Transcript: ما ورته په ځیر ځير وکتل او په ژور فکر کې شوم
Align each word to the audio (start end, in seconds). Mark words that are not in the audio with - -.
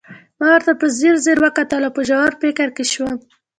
ما 0.39 0.47
ورته 0.53 0.71
په 0.81 0.85
ځیر 0.97 1.15
ځير 1.25 1.37
وکتل 1.41 1.81
او 1.87 1.91
په 1.97 2.01
ژور 2.09 2.31
فکر 2.41 2.67
کې 2.75 2.83
شوم 2.91 3.15